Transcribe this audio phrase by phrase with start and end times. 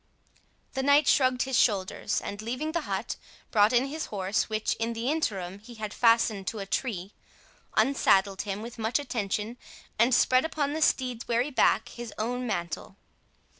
[0.73, 3.17] The knight shrugged his shoulders, and leaving the hut,
[3.51, 7.13] brought in his horse, (which in the interim he had fastened to a tree,)
[7.77, 9.57] unsaddled him with much attention,
[9.99, 12.97] and spread upon the steed's weary back his own mantle.